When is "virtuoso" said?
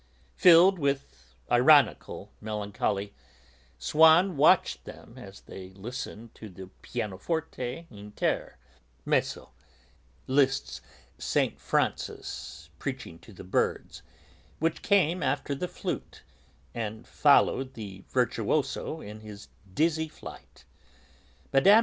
18.09-19.01